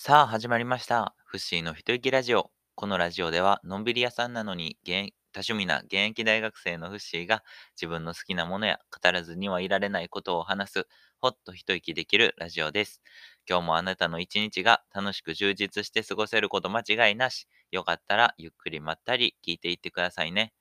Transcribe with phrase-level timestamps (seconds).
[0.00, 1.16] さあ始まりました。
[1.24, 2.52] フッシーの一息ラジオ。
[2.76, 4.92] このラジオでは、のんびり屋さんなのに多
[5.40, 7.42] 趣味な現役大学生のフッシーが
[7.74, 10.86] 自分の好きなものや語らずにはいられないことを話す、
[11.20, 13.02] ほっと一息できるラジオです。
[13.50, 17.48] 今日もあなたの一日が楽しく充実して過ごせること間違いなし。
[17.72, 20.52] よかったらゆっくりまったり聞いていってくださいね。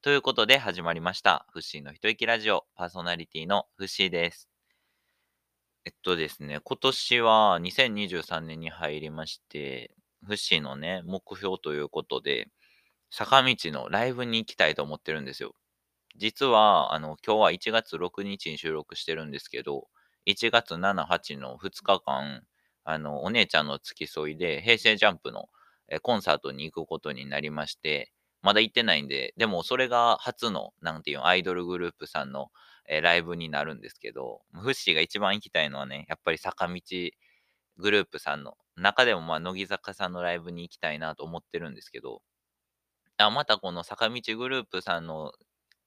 [0.00, 1.44] ということで始まりました。
[1.52, 2.64] フッシーの一息ラジオ。
[2.74, 4.55] パーソナリティのフッシーです。
[5.86, 12.48] えっとですね、今年は2023年に入りまして、フッシーのね、目標ということで、
[13.10, 15.54] 坂道のライブに行きたいと思ってるんですよ。
[16.16, 19.88] 実は、あの、今日は1月6日に収録してるんですけど、
[20.26, 22.42] 1月7、8の2日間、
[22.84, 25.48] あの、お姉ちゃんの付き添いで、平成ジャンプの
[26.02, 32.50] コンサートに行くことになりまして、まだ行ってないんで、でもそれが初の、なんていうの、アイドルグループさんの
[32.88, 36.80] えーライブになるんですけど、フッシーが一番行きたいのはね、やっぱり坂道
[37.78, 42.22] グループさんの、中でもまあ乃木坂さんのライブに行きたいなと思ってるんですけど、
[43.18, 45.32] あまたこの坂道グループさんの、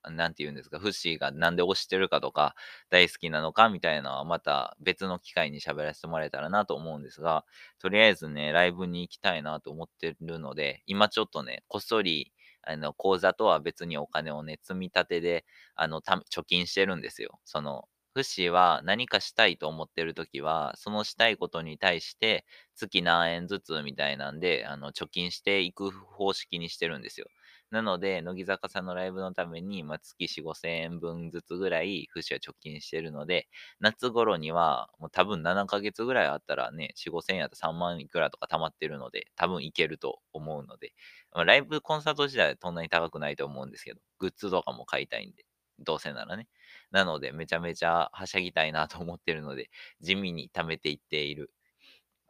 [0.10, 2.56] なんて言うんですか、フッシーがなんで推してるかとか、
[2.90, 7.46] 大好きなのかみたいなのはまた別の機会に喋らせてもらえたらなと思うんですが、
[7.80, 12.32] とりあえずね、ライブに行きたいなと思ってるので、今ちょっとね、こっそり、
[12.64, 17.40] あの、口座とは別にお金をね、積み立てで、あの、貯金してるんですよ。
[17.46, 27.28] その、フシは何かしたいと思ってるときは、そのしたいことに対して、月何円ずつみたいなんで、あの、貯金していく方式にしてるんですよ。
[27.72, 33.48] なので、乃木坂さんのライブのために、まあ、月4、5千円分ずつぐらい、フッシーは貯金してるので、
[33.80, 40.94] 夏頃には、もう多分7ヶ月ぐらいあったらね、4、5千円やったら3万いくらとか貯まってるので、多分いけると思うので、
[41.32, 45.46] まあライブコンサート自体はそんなに高くないと思うんですけど、グッズとかも買いたいんで、
[45.78, 46.48] どうせならね。
[46.92, 49.70] なので、めちゃめちゃはしゃぎたいなと思ってるので、
[50.02, 51.52] 地味に貯めていっている、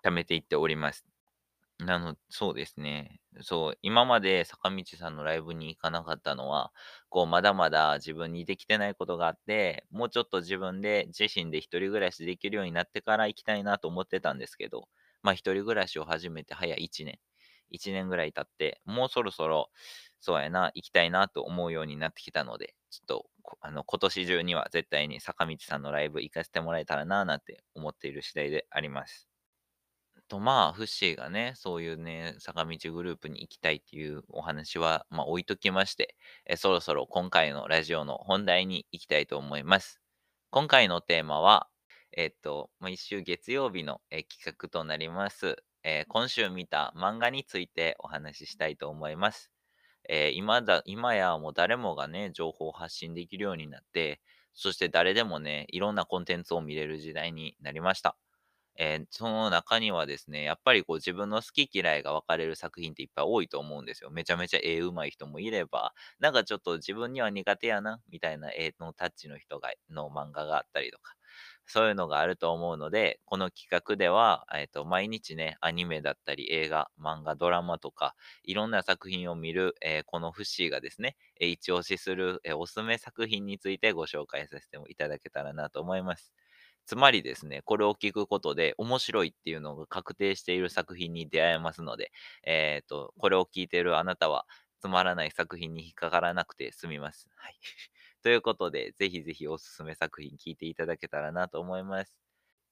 [0.04, 1.06] 貯めていっております。
[1.80, 3.22] なの、そうですね。
[3.42, 6.74] そう、今まで坂道さんのライブに行かなかったのは、
[7.08, 14.90] こう、まだまだ自分にできてないことがあって、もうちょっと自分で、自身で一人暮らしできるようになってから行きたいなと思ってたんですけど、
[15.22, 17.20] まあ一人暮らしを始めて早1年、
[17.70, 19.72] 1年ぐらい経って、もうそろそろ、
[20.20, 29.26] そうやな、行きたいなと思うようになってきたので、ちょっと、こあの、今年中には絶対に坂道さんのライブ行かせてもらえたらな、なんて思っている次第であります。
[30.30, 40.00] と、まあ、フッシーがね、そういうね、坂道グループに行きたいっていうお話は、まあ、置いときまして、えそろそろ今回のラジオの本題に行きたいと思います。
[40.52, 41.70] 今回のテーマは、
[42.16, 49.52] えっと、毎週月曜日の、え企画となります、えー今週見た漫画についてお話ししたいと思います。
[50.10, 54.22] えー今だ、今やもう誰もがね、情報を発信できるようになって、
[54.54, 58.18] そして誰でもね、いろんなコンテンツを見れる時代になりました。
[58.80, 64.10] えーその中にはですね、やっぱりこう自分の好き嫌いが分かれる作品っていっぱい多いと思うんですよ。
[64.10, 71.16] めちゃめちゃ絵うまい人もいれば、なんかちょっと自分には苦手やな、みたいな絵のタッチの人が、の漫画があったりとか、
[71.66, 86.34] そういうのがあると思うので、この企画では、えっ、と、毎日ね、アニメだったり、映画、漫画、ドラマとか、いろんな作品を見る、えーこのフッシーがですね、えー一押しする、えおすすめ作品についてご紹介させていただけたらなと思います。
[86.90, 92.12] つまりですね、これを聞くことで面白いっていうのが確定している作品に出会えますので、
[92.44, 94.48] えっ、と、これを聞いているあなたは、
[94.82, 97.30] つまらない作品に引っかからなくて済みます。
[97.36, 97.60] はい。
[98.24, 102.18] ということで、ぜひぜひおすすめ作品聞いていただけたらなと思います。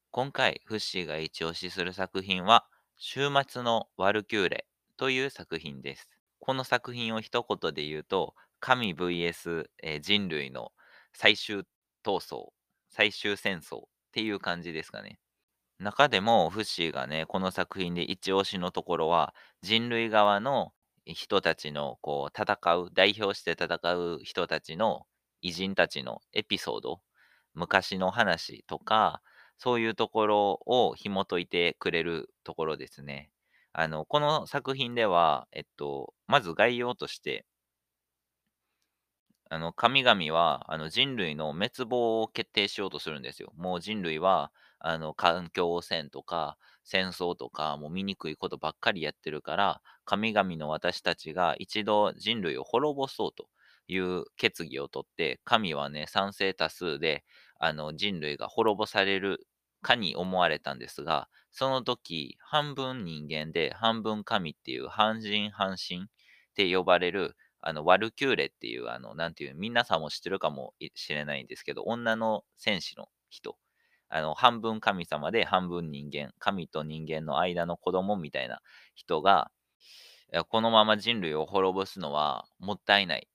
[0.09, 4.65] 今回、フッシーが一押しする作品は、週末のワルキューレ
[4.97, 6.09] という作品です。
[6.39, 10.73] この作品を一言で言うと、神 VS、え人類の
[11.13, 11.59] 最終
[12.03, 12.51] 闘争、
[12.89, 15.19] 最終戦争っていう感じですかね。
[15.79, 20.73] 中でもフッシーがね、この作品で一押しのところは、人類側の
[21.05, 25.07] 人たちのこう戦う、代表して戦う人たちの
[25.41, 27.01] 偉人たちのエピソード、
[27.53, 29.21] 昔の話とか、
[29.57, 33.31] そういうところを紐解いてくれるところですね。
[33.73, 37.45] あの、この作品では、えっと、まず概要として、
[39.49, 43.51] あの、神々は、あの、人類の滅亡を決定しようとするんですよ。
[43.55, 53.49] もう人類は、あの、環境汚染とか、戦争とか、もう醜いことばっかりやってるから、神々の私たちが一度人類を滅ぼそうと
[53.87, 57.23] いう決議を取って、神はね、賛成多数で、
[57.59, 59.47] あの、人類が滅ぼされる
[59.81, 66.05] かに思われたんですが、その時、半分人間で半分神っていう半人半神っ
[66.55, 67.35] て呼ばれる、
[67.67, 73.57] あの、ワルキューレっていう、あの、なんていう、皆さんも知ってるかもしれないんですけど、女の戦士の人。
[74.09, 78.61] あの、半分神様で半分人間、神と人間の間の子供みたいな
[78.95, 79.51] 人が、
[80.49, 83.27] このまま人類を滅ぼすのはもったいない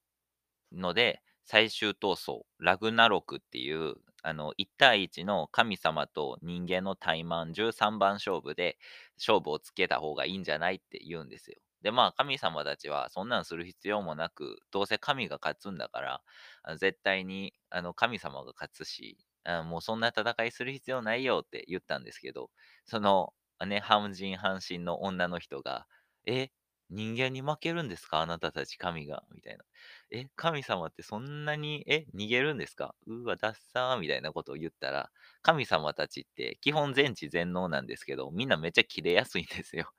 [0.73, 8.79] ので、最終闘争、ラグナロクっていう、あの、1対1の神様と人間の対マン13番勝負で
[9.19, 11.59] 勝負をつけた方がいいんじゃないって言うんですよ。
[11.83, 16.23] で、まあ、神様たちはそんなんする必要もなく、どうせ神が勝つんだから、
[16.63, 22.51] あの絶対にあの神様が勝つし、あもうそんな戦いする必要ないよって言ったんですけど、
[22.85, 23.35] その、
[23.67, 25.87] ね、半人半身の女の人が、
[26.27, 26.51] え、
[26.91, 28.21] 人間に負けるんですか？
[28.21, 29.65] あなたたち神がみたいな。
[30.11, 35.11] え、神様ってそんなに、え、逃げるんですかうわ、ダッサーみたいなことを言ったら、
[35.43, 39.93] 神様たちって基本全知全能なんですけど、みんなめっちゃキレやすいんですよ。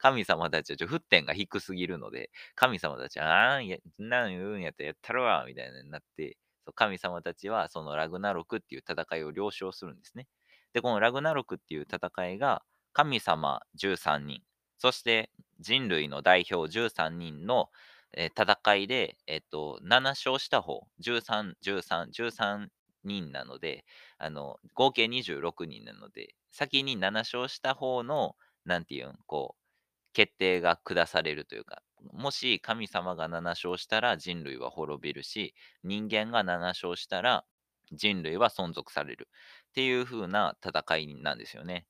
[0.00, 10.26] 神様たちはちょ沸点が低すぎるので、神様たちは、あーん、なん言うんやったらやったるわ、みたいになって、そう神様たちはそのラグナロクっていう戦いを了承するんですね。
[10.72, 12.62] で、このラグナロクっていう戦いが、
[12.92, 14.42] 神様13人、
[14.78, 15.30] そして
[15.60, 17.70] 人類の代表13人の
[18.12, 22.68] えー戦いで、えっと、7勝した方、13、13、13
[23.04, 23.84] 人なので、
[24.18, 29.59] あの、合計26人なので、先に7勝した方の、なんていうん、こう、
[30.12, 35.54] 決定が下されるというか、もし神様が7勝したら人類は滅びるし、
[35.84, 37.44] 人間が7勝したら
[37.92, 39.28] 人類は存続される
[39.70, 41.86] っていう風な戦いなんですよね。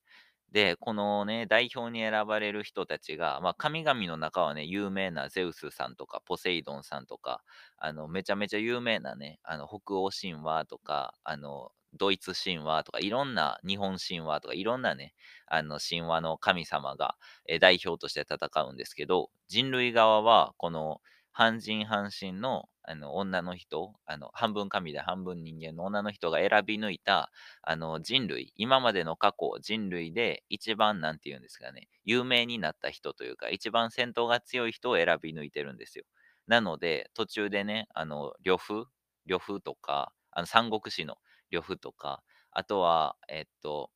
[0.52, 7.42] で、このね、代表に選ばれる人たちが、まあ、神々の中はね、有名なゼウスさんとか、ポセイドンさんとか、
[7.76, 15.14] あの、めちゃめちゃ有名なね、あの、北欧神話とか、あの、ドイツ神話とか、いろんな日本神話とか、いろんなね、
[15.46, 17.16] あの、神話の神様が、
[17.46, 21.00] え代表として戦うんですけど、人類側は、この、
[21.32, 27.30] 半人半身の、あの、女の人、あの、半分神で半分人間の女の人が選び抜いた、
[27.62, 36.04] あの、人類、今までの過去、人類で一番、なんて言うんですかね、有名になった人というか、一番戦闘が強い人を選び抜いてるんですよ。
[36.46, 38.86] なので、途中でね、あの、呂布、
[39.26, 41.16] 呂布とか、あの、三国志の
[41.50, 43.90] 呂布とか、あとは、えっと、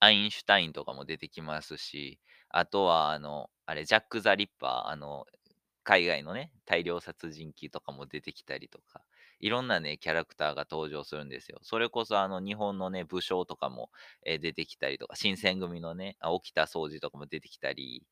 [0.00, 2.18] アインシュタインとかも出てきますし、
[2.50, 5.26] あとは、あの、あれ、ジャック・ザ・リッパー、あの、
[5.88, 9.04] 海外のね、大量殺人鬼とかも出てきたりとか、
[9.40, 11.58] いろんなね、キャラクターが登場するんですよ。
[11.62, 13.90] それこそ、あの、日本のね、武将とかも、
[14.26, 18.04] えー出てきたりとか、新選組のね、沖田総司とかも出てきたり、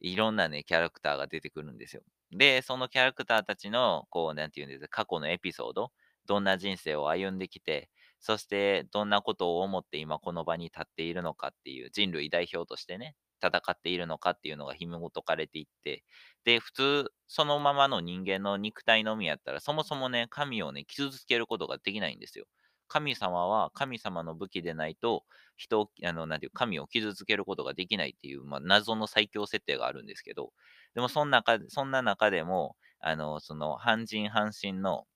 [0.00, 2.02] いろんなね、キャラクターが出てくるんですよ。
[2.32, 5.92] で、そのキャラクターたちの、こう、なんていうんですか、過去のエピソード、
[6.26, 16.04] どんな人生を歩んできて、そしてどんなことを思って今この場に立っているのかっていう人類代表としてね、戦っているのかっていうのが紐解かれていって、
[16.44, 22.46] で、普通、そのままの人間の肉体のみやったら、そもそもね、神をね、傷つけることができないんですよ。
[22.88, 25.24] 神様は神様の武器でないと、
[25.56, 30.52] 人を、あの、なんていう、神を傷つけることができないっていう、まあ、謎の最強設定があるんですけど、
[30.94, 35.06] でもそんな中、そんな中でも、あの、その、半人半身の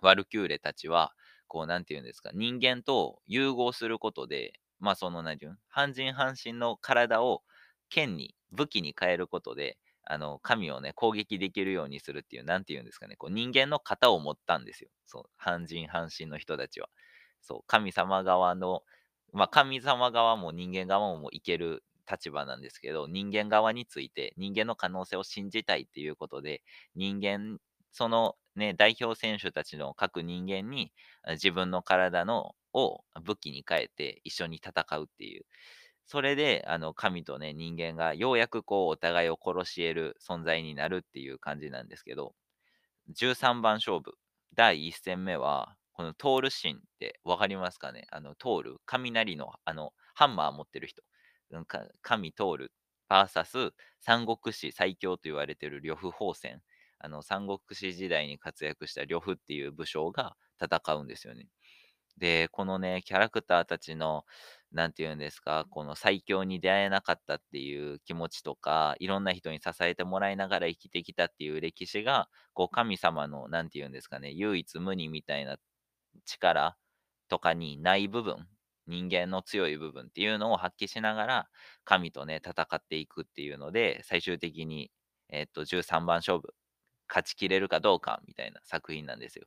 [0.00, 1.14] ワルキューレたちは、
[1.48, 7.42] こう、なんていうんですか、人間と融合することで、まあ、その、なんていう、半人半身の体を
[7.88, 14.90] 剣に、武器に変えることで、あの、神をね、攻撃できるようにするっていう、なんていうんですかね、こう、人間の型を持ったんですよ。
[15.06, 16.88] そう、半人半身の人たちは。
[17.40, 18.82] そう、神様側の、
[19.32, 26.62] まあ、神様側も人間側もいける立場なんですけど、人間側について、人間の可能性を信じたいっていうことで、
[26.94, 27.58] 人間
[27.92, 30.92] そのね、代表選手たちの各人間に
[31.30, 35.46] 自分の体のを武器に変えて一緒に戦うっていう。
[36.06, 42.34] それで、あの、神とね、人間がようやくこう、お互いを殺し得る存在になるっていう感じなんですけど、
[43.08, 44.14] 13番勝負、
[44.54, 48.06] 第1戦目は、このトール神ってわかりますかね？
[48.10, 51.02] あの、トール、雷の、あの、ハンマー持ってる人。
[52.02, 52.72] 神トール、
[53.08, 56.56] バーサス、三国志最強と言われてる呂布宝泉。
[56.98, 61.46] あの、三国志時代に活躍した呂布っていう武将が戦うんですよね。
[62.18, 64.24] で、このね、キャラクターたちの、
[64.72, 75.56] なんて言うんですか、この最強に出会えなかったっていう気持ちとか、いろんな人に支えてもらいながら生きてきたっていう歴史が、こう、神様の、なんて言うんですかね、唯一無二みたいな
[76.24, 76.76] 力
[77.28, 78.48] とかにない部分、
[78.86, 81.48] 人間の強い部分っていうのを発揮しながら、
[81.84, 84.90] 神とね、戦っていくっていうので、最終的に、
[85.30, 86.54] えっと、13番勝負、
[87.08, 89.46] 勝ちきれるかどうかみたいな作品なんですよ。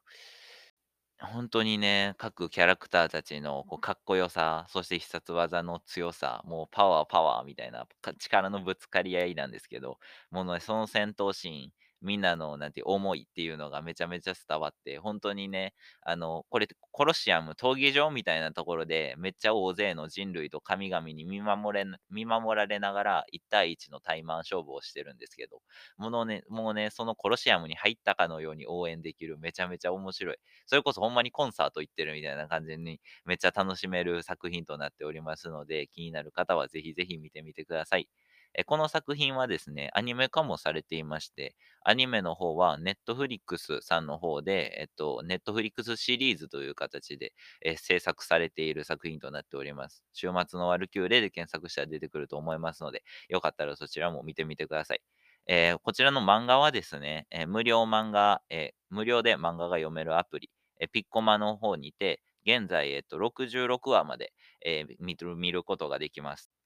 [1.20, 25.62] 本当にね、各キャラクターたちのこうかっこよさ、そして必殺技の強さ、もうパワーパワーみたいなか力のぶつかり合いなんですけど、もうね、その戦闘シーン、みんなの、なんて、思いっていうのがめちゃめちゃ伝わって、本当にね、あの、これ、コロシアム、闘技場みたいなところで、めっちゃ大勢の人類と神々に見守れ見守られながら、1対1の対マン勝負をしてるんですけど、
[25.98, 30.38] ものね、もうね、そのコロシアムに入ったかのように応援できる、めちゃめちゃ面白い。
[30.66, 38.08] それこそほんまにコンサート行ってるみたいな感じに、めっちゃ楽しめる作品となっておりますので、気になる方はぜひぜひ見てみてください。
[38.54, 50.04] えこの作品はですね、アニメ化もされていまして、アニメの方はネットフリックスさんの方で、えっと、ネットフリックスシリーズという形で、え制作されている作品となっております。
[50.14, 55.02] 終末のワルキューレで検索したら出てくると思いますので、よかったらそちらも見てみてください。
[55.48, 60.50] えー、こちらの漫画はですね、えー、無料漫画、えー、無料で漫画が読めるアプリ、
[60.80, 64.34] えピッコマの方にて、現在、えっと、66話まで、
[64.66, 65.16] え見
[65.52, 66.57] ることができます。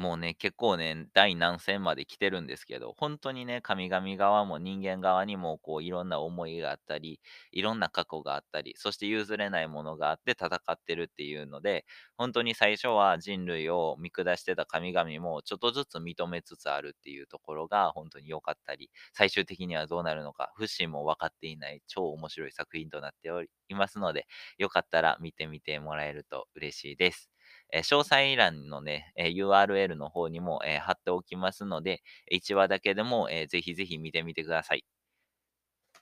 [0.00, 7.20] もうね、結構ね、第何戦まで来てるんですけど、本当にね、神々側も人間側にも、こう、いろんな思いがあったり、
[7.52, 11.84] いろんな過去があったり、そして譲れないものがあって戦ってるっていうので、
[12.16, 24.26] 本当に最初は人類を見下してた神々も、ちょっとずつ認めつつあるっていうところが、本当に良かったり、最終的にはどうなるのか、不死も分かっていない超面白い作品となっておりますので、
[24.58, 27.30] よかったら見てみてもらえると嬉しいです。
[27.72, 34.84] え詳細欄のね、え URL の方にも、え貼っておきますので、1話だけでも、えー、ぜひぜひ見てみてください。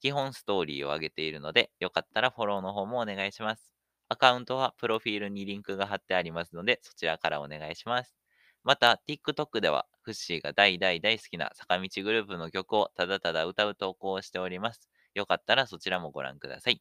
[0.00, 3.72] 基本ストーリーを上げているので、よかったらフォローの方もお願いします。
[4.08, 8.14] アカウントはプロフィールにリンクが貼ってありますので、そちらからお願いします。
[8.62, 14.88] また、TikTok では、フッシーが大大大好きな坂道グループの曲をただただ歌う投稿をしております。
[15.16, 16.80] よかったらそちらもご覧ください。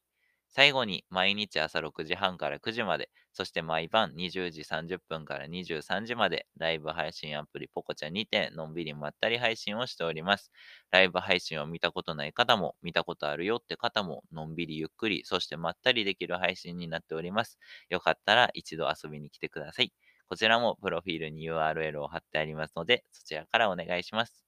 [0.49, 10.51] 最後に、毎日朝6時半から9時まで、そして毎晩20時30分から23時まで、ライブ配信アプリポコチャにて、のんびりまったり配信をしております。
[10.91, 17.59] ライブ配信を見たことない方も、見たことあるよって方も、のんびりゆっくり、そしてまったりできる配信になっております。
[17.89, 19.93] よかったら一度遊びに来てください。
[20.29, 24.44] こちらもプロフィールに URL を貼ってありますので、そちらからお願いします。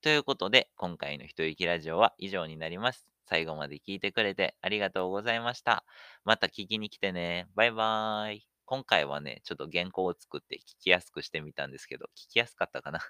[0.00, 3.08] ということで、今回の一息ラジオは以上になります。
[3.26, 5.84] 最後まで聞いてくれてありがとうございました。
[6.24, 7.48] また聞きに来てね。
[7.56, 8.46] バイバーイ。
[8.64, 13.00] 今回はね、ちょっと原稿を作って聞きやすくしてみたんですけど、聞きやすかったかな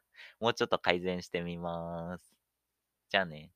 [0.40, 2.34] もうちょっと改善してみます。
[3.10, 3.52] じゃあね。